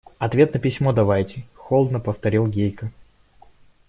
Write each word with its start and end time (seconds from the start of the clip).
–Ответ 0.17 0.51
на 0.51 0.59
письмо 0.59 0.93
давайте,– 0.93 1.43
холодно 1.55 1.99
повторил 1.99 2.47
Гейка. 2.47 2.89